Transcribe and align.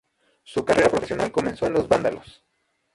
Su 0.41 0.65
carrera 0.65 0.89
profesional 0.89 1.31
comenzó 1.31 1.67
en 1.67 1.73
Los 1.73 1.87
Vándalos. 1.87 2.43